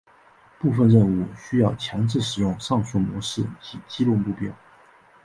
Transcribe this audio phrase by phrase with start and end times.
[0.57, 4.51] 部分任务需要强制使用上述模式以击落目标。